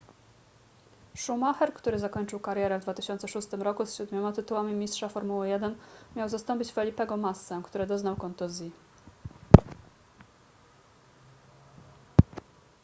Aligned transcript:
schumacher 1.15 1.73
który 1.73 1.99
zakończył 1.99 2.39
karierę 2.39 2.79
w 2.79 2.81
2006 2.81 3.47
roku 3.51 3.85
z 3.85 3.93
siedmioma 3.95 4.31
tytułami 4.31 4.73
mistrza 4.73 5.09
formuły 5.09 5.49
1 5.49 5.77
miał 6.15 6.29
zastąpić 6.29 6.71
felipego 6.71 7.17
massę 7.17 7.61
który 7.63 7.85
doznał 7.85 8.15
kontuzji 8.15 8.71